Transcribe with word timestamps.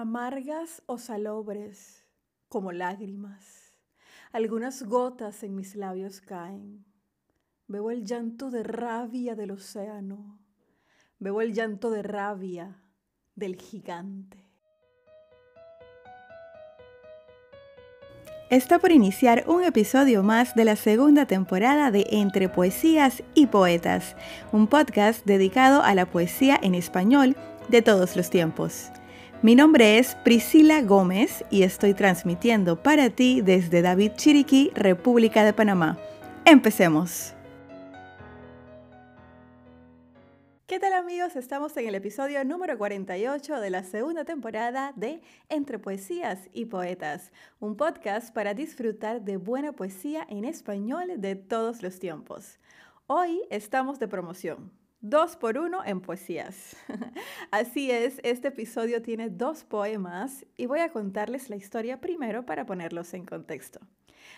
amargas 0.00 0.82
o 0.86 0.98
salobres 0.98 2.06
como 2.48 2.72
lágrimas. 2.72 3.74
Algunas 4.32 4.82
gotas 4.82 5.42
en 5.42 5.54
mis 5.54 5.76
labios 5.76 6.20
caen. 6.20 6.86
Veo 7.66 7.90
el 7.90 8.04
llanto 8.04 8.50
de 8.50 8.62
rabia 8.62 9.34
del 9.34 9.52
océano. 9.52 10.40
Veo 11.18 11.40
el 11.42 11.52
llanto 11.52 11.90
de 11.90 12.02
rabia 12.02 12.82
del 13.34 13.56
gigante. 13.56 14.46
Está 18.48 18.80
por 18.80 18.90
iniciar 18.90 19.44
un 19.46 19.62
episodio 19.62 20.24
más 20.24 20.56
de 20.56 20.64
la 20.64 20.74
segunda 20.74 21.26
temporada 21.26 21.92
de 21.92 22.06
Entre 22.10 22.48
Poesías 22.48 23.22
y 23.34 23.46
Poetas, 23.46 24.16
un 24.50 24.66
podcast 24.66 25.24
dedicado 25.24 25.82
a 25.82 25.94
la 25.94 26.06
poesía 26.06 26.58
en 26.60 26.74
español 26.74 27.36
de 27.68 27.82
todos 27.82 28.16
los 28.16 28.30
tiempos. 28.30 28.90
Mi 29.42 29.54
nombre 29.54 29.98
es 29.98 30.16
Priscila 30.16 30.82
Gómez 30.82 31.46
y 31.48 31.62
estoy 31.62 31.94
transmitiendo 31.94 32.82
para 32.82 33.08
ti 33.08 33.40
desde 33.40 33.80
David 33.80 34.12
Chiriquí, 34.16 34.70
República 34.74 35.44
de 35.44 35.54
Panamá. 35.54 35.96
Empecemos. 36.44 37.32
¿Qué 40.66 40.78
tal 40.78 40.92
amigos? 40.92 41.36
Estamos 41.36 41.74
en 41.78 41.88
el 41.88 41.94
episodio 41.94 42.44
número 42.44 42.76
48 42.76 43.60
de 43.60 43.70
la 43.70 43.82
segunda 43.82 44.26
temporada 44.26 44.92
de 44.94 45.22
Entre 45.48 45.78
Poesías 45.78 46.50
y 46.52 46.66
Poetas, 46.66 47.32
un 47.60 47.78
podcast 47.78 48.34
para 48.34 48.52
disfrutar 48.52 49.22
de 49.22 49.38
buena 49.38 49.72
poesía 49.72 50.26
en 50.28 50.44
español 50.44 51.14
de 51.16 51.34
todos 51.34 51.82
los 51.82 51.98
tiempos. 51.98 52.58
Hoy 53.06 53.40
estamos 53.48 53.98
de 53.98 54.06
promoción. 54.06 54.79
Dos 55.02 55.34
por 55.34 55.56
uno 55.56 55.82
en 55.82 56.02
poesías. 56.02 56.76
Así 57.50 57.90
es, 57.90 58.20
este 58.22 58.48
episodio 58.48 59.00
tiene 59.00 59.30
dos 59.30 59.64
poemas 59.64 60.44
y 60.58 60.66
voy 60.66 60.80
a 60.80 60.90
contarles 60.90 61.48
la 61.48 61.56
historia 61.56 62.02
primero 62.02 62.44
para 62.44 62.66
ponerlos 62.66 63.14
en 63.14 63.24
contexto. 63.24 63.80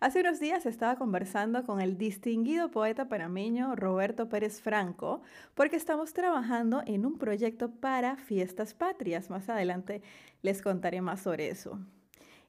Hace 0.00 0.20
unos 0.20 0.40
días 0.40 0.64
estaba 0.64 0.96
conversando 0.96 1.62
con 1.64 1.82
el 1.82 1.98
distinguido 1.98 2.70
poeta 2.70 3.06
panameño 3.06 3.76
Roberto 3.76 4.30
Pérez 4.30 4.62
Franco 4.62 5.20
porque 5.54 5.76
estamos 5.76 6.14
trabajando 6.14 6.82
en 6.86 7.04
un 7.04 7.18
proyecto 7.18 7.70
para 7.70 8.16
fiestas 8.16 8.72
patrias. 8.72 9.28
Más 9.28 9.50
adelante 9.50 10.00
les 10.40 10.62
contaré 10.62 11.02
más 11.02 11.20
sobre 11.20 11.50
eso. 11.50 11.78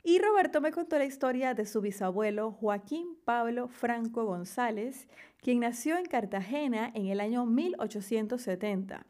Y 0.08 0.20
Roberto 0.20 0.62
me 0.62 0.72
contó 0.72 0.98
la 0.98 1.04
historia 1.04 1.54
de 1.54 1.66
su 1.66 1.82
bisabuelo 1.82 2.54
Joaquín 2.54 3.18
Pablo 3.26 3.68
Franco 3.68 4.24
González, 4.24 5.06
quien 5.48 5.62
nació 5.62 5.98
en 5.98 6.04
Cartagena 6.04 6.92
en 6.94 7.06
el 7.06 7.22
año 7.22 7.46
1870. 7.46 9.06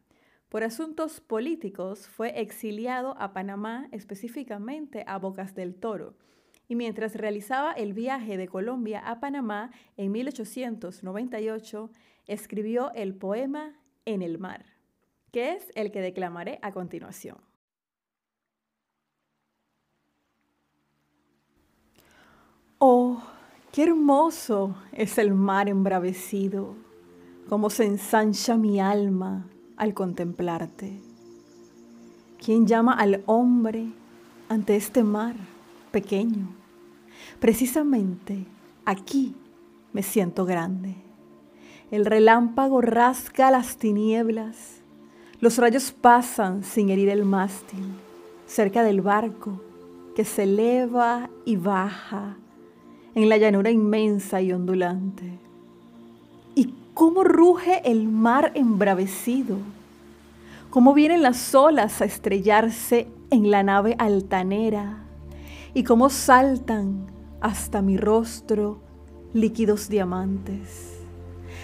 Por 0.50 0.64
asuntos 0.64 1.20
políticos 1.20 2.08
fue 2.10 2.40
exiliado 2.40 3.20
a 3.20 3.34
Panamá, 3.34 3.88
específicamente 3.92 5.04
a 5.08 5.18
Bocas 5.18 5.56
del 5.56 5.74
Toro. 5.74 6.16
Y 6.68 6.76
mientras 6.76 7.16
realizaba 7.16 7.72
el 7.72 7.94
viaje 7.94 8.38
de 8.38 8.48
Colombia 8.48 9.00
a 9.00 9.20
Panamá 9.20 9.72
en 9.96 10.12
1898, 10.12 11.90
escribió 12.28 12.94
el 12.94 13.16
poema 13.16 13.74
En 14.06 14.22
el 14.22 14.38
mar, 14.38 14.64
que 15.32 15.54
es 15.54 15.72
el 15.74 15.92
que 15.92 16.02
declamaré 16.02 16.60
a 16.62 16.72
continuación. 16.72 17.47
Qué 23.78 23.84
hermoso 23.84 24.74
es 24.92 25.20
el 25.20 25.36
mar 25.36 25.70
embravecido, 25.70 26.74
cómo 27.48 27.70
se 27.70 27.86
ensancha 27.86 28.58
mi 28.58 28.80
alma 28.80 29.46
al 29.76 29.94
contemplarte. 29.94 31.00
¿Quién 32.44 32.66
llama 32.66 32.94
al 32.94 33.22
hombre 33.28 33.92
ante 34.50 34.76
este 34.76 35.04
mar 35.04 35.36
pequeño? 35.92 36.48
Precisamente 37.40 38.48
aquí 38.84 39.36
me 39.94 40.02
siento 40.02 40.44
grande. 40.46 40.96
El 41.92 42.08
relámpago 42.08 42.82
rasga 42.82 43.52
las 43.52 43.78
tinieblas, 43.78 44.82
los 45.40 45.60
rayos 45.60 45.92
pasan 45.92 46.64
sin 46.64 46.90
herir 46.90 47.10
el 47.10 47.26
mástil, 47.26 47.86
cerca 48.48 48.82
del 48.82 49.02
barco 49.02 49.62
que 50.16 50.26
se 50.26 50.46
eleva 50.46 51.30
y 51.46 51.58
baja 51.58 52.38
en 53.18 53.30
la 53.30 53.38
llanura 53.38 53.72
inmensa 53.72 54.42
y 54.44 54.54
ondulante. 54.54 55.40
Y 56.54 56.76
cómo 56.94 57.24
ruge 57.24 57.82
el 57.84 58.08
mar 58.08 58.52
embravecido, 58.54 59.58
cómo 60.70 60.94
vienen 60.94 61.24
las 61.24 61.56
olas 61.56 62.00
a 62.00 62.06
estrellarse 62.06 63.08
en 63.32 63.50
la 63.50 63.64
nave 63.64 63.96
altanera 63.98 65.00
y 65.74 65.84
cómo 65.84 66.12
saltan 66.12 67.08
hasta 67.42 67.82
mi 67.82 67.98
rostro 67.98 68.78
líquidos 69.34 69.90
diamantes, 69.90 71.00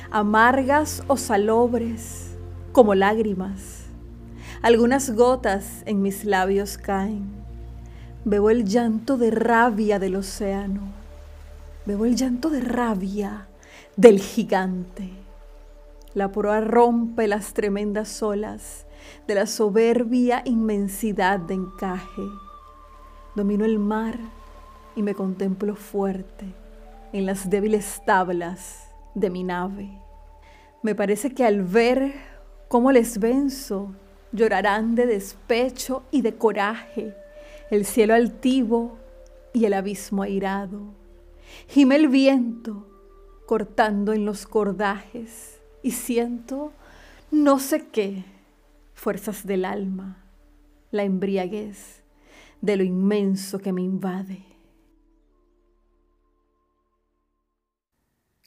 amargas 0.09 1.03
o 1.05 1.17
salobres 1.17 2.35
como 2.71 2.95
lágrimas. 2.95 3.85
Algunas 4.63 5.11
gotas 5.11 5.83
en 5.85 6.01
mis 6.01 6.25
labios 6.25 6.79
caen. 6.79 7.29
Veo 8.25 8.49
el 8.49 8.65
llanto 8.65 9.17
de 9.17 9.29
rabia 9.29 9.99
del 9.99 10.15
océano 10.15 11.02
Veo 11.85 12.05
el 12.05 12.15
llanto 12.15 12.49
de 12.49 12.61
rabia 12.61 13.49
del 13.97 14.21
gigante. 14.21 15.09
La 16.13 16.31
proa 16.31 16.61
rompe 16.61 17.27
las 17.27 17.53
tremendas 17.53 18.23
olas 18.23 18.85
de 19.27 19.35
la 19.35 19.45
soberbia 19.47 20.43
inmensidad 20.45 21.41
de 21.41 21.55
encaje. 21.55 22.21
Domino 23.35 23.65
el 23.65 23.79
mar 23.79 24.17
y 24.95 25.03
me 25.03 25.13
contemplo 25.13 25.75
fuerte 25.75 26.45
en 27.11 27.25
las 27.25 27.49
débiles 27.49 28.01
tablas 28.05 28.87
de 29.13 29.29
mi 29.29 29.43
nave. 29.43 29.89
Me 30.83 30.95
parece 30.95 31.33
que 31.33 31.43
al 31.43 31.63
ver 31.63 32.13
cómo 32.69 32.93
les 32.93 33.19
venzo, 33.19 33.93
llorarán 34.31 34.95
de 34.95 35.05
despecho 35.05 36.03
y 36.11 36.21
de 36.21 36.35
coraje 36.35 37.13
el 37.69 37.83
cielo 37.83 38.13
altivo 38.13 38.97
y 39.51 39.65
el 39.65 39.73
abismo 39.73 40.23
airado. 40.23 41.02
Gime 41.67 41.95
el 41.95 42.07
viento 42.07 42.87
cortando 43.45 44.13
en 44.13 44.25
los 44.25 44.45
cordajes 44.47 45.61
y 45.81 45.91
siento 45.91 46.71
no 47.31 47.59
sé 47.59 47.87
qué, 47.87 48.25
fuerzas 48.93 49.45
del 49.45 49.65
alma, 49.65 50.23
la 50.91 51.03
embriaguez 51.03 52.03
de 52.61 52.77
lo 52.77 52.83
inmenso 52.83 53.59
que 53.59 53.73
me 53.73 53.81
invade. 53.81 54.45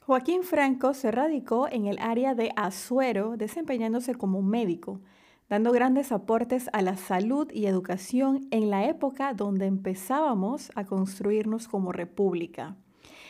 Joaquín 0.07 0.43
Franco 0.43 0.93
se 0.93 1.11
radicó 1.11 1.67
en 1.69 1.85
el 1.85 1.99
área 1.99 2.33
de 2.33 2.53
Azuero, 2.55 3.35
desempeñándose 3.35 4.15
como 4.15 4.41
médico, 4.41 5.01
dando 5.49 5.73
grandes 5.73 6.13
aportes 6.13 6.69
a 6.71 6.81
la 6.81 6.95
salud 6.95 7.51
y 7.51 7.65
educación 7.65 8.47
en 8.51 8.69
la 8.69 8.87
época 8.87 9.33
donde 9.33 9.65
empezábamos 9.65 10.71
a 10.75 10.85
construirnos 10.85 11.67
como 11.67 11.91
república. 11.91 12.77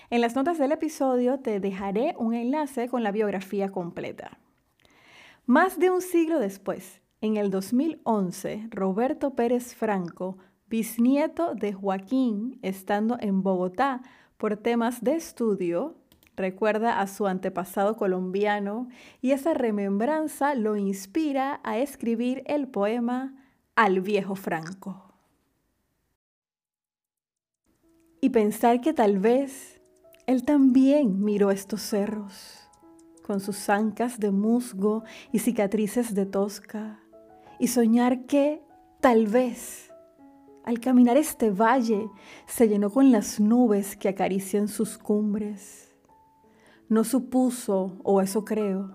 En 0.10 0.22
las 0.22 0.38
notas 0.38 0.58
del 0.58 0.72
episodio 0.72 1.40
te 1.40 1.60
dejaré 1.60 2.16
un 2.18 2.34
enlace 2.34 2.88
con 2.88 3.04
la 3.04 3.12
biografía 3.12 3.70
completa. 3.70 4.40
Más 5.46 5.80
de 5.80 5.92
un 5.92 6.02
siglo 6.02 6.40
después, 6.40 7.02
en 7.20 7.36
el 7.36 7.52
2011, 7.52 8.68
Roberto 8.70 9.36
Pérez 9.36 9.76
Franco, 9.76 10.38
bisnieto 10.68 11.56
de 11.56 11.74
Joaquín, 11.74 12.58
estando 12.62 13.18
en 13.20 13.44
Bogotá 13.44 14.02
por 14.38 14.56
temas 14.56 15.04
de 15.04 15.16
estudio, 15.16 15.98
recuerda 16.38 17.02
a 17.02 17.08
su 17.08 17.28
antepasado 17.28 17.98
colombiano 17.98 18.88
y 19.20 19.32
esa 19.32 19.54
remembranza 19.54 20.56
lo 20.56 20.78
inspira 20.78 21.60
a 21.66 21.80
escribir 21.80 22.44
el 22.46 22.70
poema 22.70 23.36
Al 23.76 24.00
viejo 24.00 24.36
Franco. 24.36 25.14
Y 28.22 28.30
pensar 28.30 28.80
que 28.80 28.94
tal 28.94 29.20
vez 29.20 29.77
él 30.28 30.44
también 30.44 31.24
miró 31.24 31.52
estos 31.52 31.82
cerros, 31.82 32.70
con 33.26 33.40
sus 33.40 33.70
ancas 33.70 34.20
de 34.20 34.32
musgo 34.32 35.04
y 35.32 35.40
cicatrices 35.40 36.14
de 36.14 36.26
tosca, 36.26 37.00
y 37.60 37.68
soñar 37.68 38.26
que, 38.26 38.62
tal 39.00 39.28
vez, 39.28 39.90
al 40.66 40.82
caminar 40.82 41.16
este 41.16 41.50
valle, 41.50 42.10
se 42.46 42.68
llenó 42.68 42.90
con 42.90 43.10
las 43.10 43.40
nubes 43.40 43.96
que 43.96 44.10
acarician 44.10 44.68
sus 44.68 44.98
cumbres. 44.98 45.96
No 46.90 47.06
supuso, 47.06 47.98
o 48.04 48.22
eso 48.22 48.44
creo, 48.44 48.94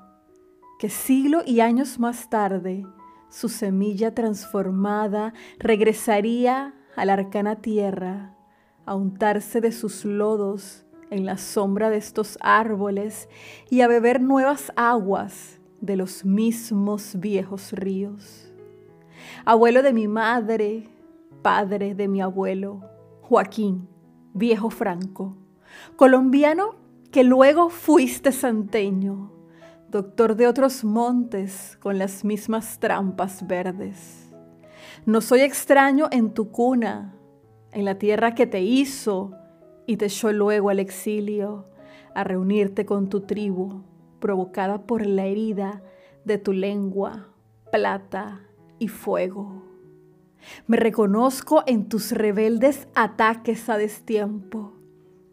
que 0.78 0.90
siglo 0.90 1.42
y 1.46 1.60
años 1.60 1.98
más 1.98 2.28
tarde, 2.28 2.84
su 3.30 3.48
semilla 3.48 4.14
transformada 4.14 5.32
regresaría 5.58 6.74
a 6.94 7.06
la 7.06 7.14
arcana 7.14 7.56
tierra 7.62 8.36
a 8.84 8.94
untarse 8.94 9.62
de 9.62 9.72
sus 9.72 10.04
lodos 10.04 10.84
en 11.12 11.26
la 11.26 11.36
sombra 11.36 11.90
de 11.90 11.98
estos 11.98 12.38
árboles 12.40 13.28
y 13.68 13.82
a 13.82 13.86
beber 13.86 14.22
nuevas 14.22 14.72
aguas 14.76 15.60
de 15.82 15.96
los 15.96 16.24
mismos 16.24 17.16
viejos 17.20 17.72
ríos. 17.72 18.50
Abuelo 19.44 19.82
de 19.82 19.92
mi 19.92 20.08
madre, 20.08 20.88
padre 21.42 21.94
de 21.94 22.08
mi 22.08 22.22
abuelo, 22.22 22.80
Joaquín, 23.20 23.88
viejo 24.32 24.70
franco, 24.70 25.36
colombiano 25.96 26.76
que 27.10 27.24
luego 27.24 27.68
fuiste 27.68 28.32
santeño, 28.32 29.32
doctor 29.90 30.34
de 30.34 30.46
otros 30.46 30.82
montes 30.82 31.76
con 31.82 31.98
las 31.98 32.24
mismas 32.24 32.78
trampas 32.78 33.46
verdes. 33.46 34.32
No 35.04 35.20
soy 35.20 35.40
extraño 35.40 36.08
en 36.10 36.32
tu 36.32 36.50
cuna, 36.50 37.14
en 37.70 37.84
la 37.84 37.98
tierra 37.98 38.34
que 38.34 38.46
te 38.46 38.62
hizo 38.62 39.32
y 39.86 39.96
te 39.96 40.06
echó 40.06 40.32
luego 40.32 40.70
al 40.70 40.78
exilio 40.78 41.66
a 42.14 42.24
reunirte 42.24 42.84
con 42.84 43.08
tu 43.08 43.22
tribu, 43.22 43.82
provocada 44.20 44.86
por 44.86 45.06
la 45.06 45.26
herida 45.26 45.82
de 46.24 46.38
tu 46.38 46.52
lengua, 46.52 47.28
plata 47.70 48.40
y 48.78 48.88
fuego. 48.88 49.62
Me 50.66 50.76
reconozco 50.76 51.62
en 51.66 51.88
tus 51.88 52.12
rebeldes 52.12 52.88
ataques 52.94 53.68
a 53.68 53.76
destiempo, 53.76 54.74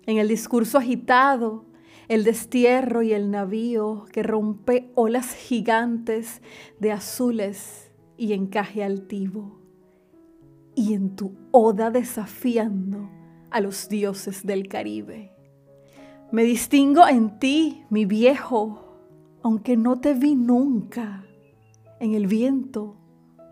en 0.06 0.18
el 0.18 0.28
discurso 0.28 0.78
agitado, 0.78 1.66
el 2.08 2.24
destierro 2.24 3.04
y 3.04 3.14
el 3.14 3.30
navío 3.30 4.06
que 4.12 4.24
rompe 4.24 4.92
olas 4.96 5.34
gigantes 5.34 6.42
de 6.80 6.92
azules 6.92 7.92
y 8.18 8.34
encaje 8.34 8.84
altivo, 8.84 9.60
y 10.76 10.94
en 10.94 11.16
tu 11.16 11.36
oda 11.52 11.92
desafiando 11.92 13.19
a 13.52 13.62
los 13.62 13.90
dioses 13.90 14.46
del 14.46 14.68
Caribe. 14.68 15.32
Me 16.32 16.44
distingo 16.44 17.08
en 17.08 17.40
ti, 17.40 17.84
mi 17.90 18.06
viejo, 18.06 18.98
aunque 19.42 19.78
no 19.78 20.00
te 20.00 20.14
vi 20.14 20.36
nunca. 20.36 21.24
En 22.00 22.14
el 22.14 22.28
viento 22.28 22.96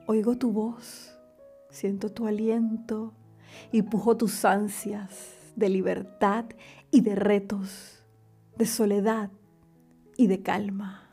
oigo 0.06 0.38
tu 0.38 0.52
voz, 0.52 1.18
siento 1.70 2.12
tu 2.12 2.28
aliento 2.28 3.14
y 3.72 3.82
pujo 3.82 4.16
tus 4.16 4.46
ansias 4.46 5.36
de 5.56 5.70
libertad 5.70 6.46
y 6.92 7.02
de 7.02 7.16
retos, 7.16 8.04
de 8.58 8.66
soledad 8.66 9.32
y 10.16 10.28
de 10.28 10.42
calma. 10.42 11.07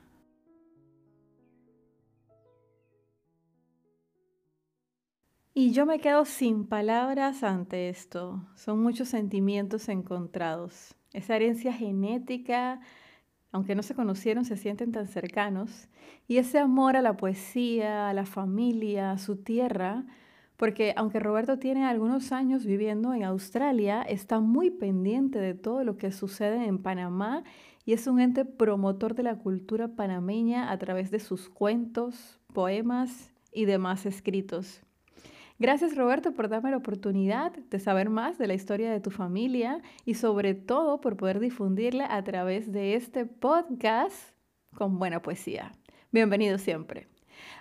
Y 5.57 5.71
yo 5.71 5.87
me 5.87 6.01
quedo 6.01 6.25
sin 6.25 6.67
palabras 6.67 7.45
ante 7.45 7.89
esto. 7.89 8.45
Son 8.57 8.83
muchos 8.83 9.09
sentimientos 9.09 9.89
encontrados. 9.89 10.97
Esa 11.13 11.37
herencia 11.37 11.73
genética, 11.73 12.81
aunque 13.53 13.77
no 13.77 13.85
se 13.85 13.95
conocieron, 13.95 14.45
se 14.45 14.57
sienten 14.57 14.91
tan 14.91 15.07
cercanos. 15.07 15.89
Y 16.27 16.39
ese 16.39 16.59
amor 16.59 16.97
a 16.97 17.03
la 17.03 17.17
poesía, 17.17 18.09
a 18.09 18.15
la 18.15 18.27
familia, 18.27 19.13
a 19.13 19.19
su 19.19 19.37
tierra, 19.37 20.05
porque 20.57 20.93
aunque 20.97 21.21
Roberto 21.21 21.57
tiene 21.61 21.85
algunos 21.85 22.33
años 22.33 22.67
viviendo 22.67 23.15
en 23.15 23.23
Australia, 23.23 24.03
está 24.03 24.41
muy 24.41 24.73
pendiente 24.73 25.39
de 25.39 25.55
todo 25.55 25.85
lo 25.85 25.97
que 25.97 26.11
sucede 26.11 26.67
en 26.67 26.79
Panamá 26.83 27.45
y 27.85 27.93
es 27.93 28.09
un 28.09 28.19
ente 28.19 28.45
promotor 28.45 29.15
de 29.15 29.23
la 29.23 29.39
cultura 29.39 29.87
panameña 29.87 30.73
a 30.73 30.79
través 30.79 31.13
de 31.13 31.21
sus 31.21 31.49
cuentos, 31.49 32.41
poemas 32.53 33.33
y 33.53 33.67
demás 33.67 34.05
escritos. 34.05 34.85
Gracias 35.65 35.97
Roberto 35.97 36.33
por 36.33 36.51
darme 36.51 36.71
la 36.71 36.77
oportunidad 36.77 37.51
de 37.53 37.81
saber 37.81 38.11
más 38.11 38.37
de 38.37 38.47
la 38.47 38.53
historia 38.53 38.93
de 38.93 39.01
tu 39.01 39.11
familia 39.11 39.81
y 40.05 40.13
sobre 40.13 40.53
todo 40.53 41.01
por 41.01 41.17
poder 41.17 41.41
difundirla 41.41 42.15
a 42.15 42.23
través 42.23 42.71
de 42.71 42.97
este 42.97 43.25
podcast 43.25 44.35
con 44.75 44.99
buena 44.99 45.23
poesía. 45.23 45.73
Bienvenido 46.13 46.59
siempre. 46.59 47.09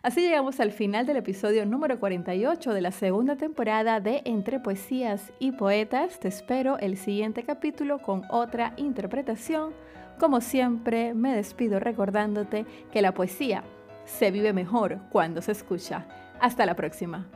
Así 0.02 0.20
llegamos 0.20 0.60
al 0.60 0.74
final 0.74 1.06
del 1.06 1.16
episodio 1.16 1.66
número 1.66 1.98
48 1.98 2.74
de 2.74 2.82
la 2.82 2.92
segunda 2.92 3.38
temporada 3.38 4.02
de 4.02 4.22
Entre 4.26 4.60
Poesías 4.60 5.32
y 5.40 5.54
Poetas. 5.54 6.20
Te 6.20 6.28
espero 6.28 6.78
el 6.80 6.98
siguiente 6.98 7.44
capítulo 7.44 8.00
con 8.00 8.24
otra 8.30 8.74
interpretación. 8.76 9.72
Como 10.20 10.42
siempre, 10.42 11.14
me 11.14 11.34
despido 11.34 11.80
recordándote 11.80 12.66
que 12.92 13.02
la 13.02 13.14
poesía 13.14 13.64
se 14.04 14.30
vive 14.30 14.52
mejor 14.52 15.00
cuando 15.10 15.42
se 15.42 15.54
escucha. 15.54 16.06
Hasta 16.42 16.66
la 16.66 16.76
próxima. 16.76 17.30